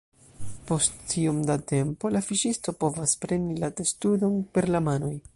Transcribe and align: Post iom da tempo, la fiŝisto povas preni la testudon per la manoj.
Post 0.69 1.13
iom 1.23 1.41
da 1.49 1.57
tempo, 1.71 2.09
la 2.15 2.21
fiŝisto 2.29 2.75
povas 2.85 3.13
preni 3.25 3.61
la 3.65 3.69
testudon 3.81 4.41
per 4.57 4.71
la 4.77 4.83
manoj. 4.87 5.13